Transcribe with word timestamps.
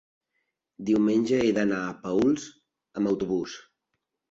diumenge 0.87 1.41
he 1.43 1.51
d'anar 1.59 1.83
a 1.83 1.93
Paüls 2.07 2.49
amb 2.99 3.13
autobús. 3.15 3.57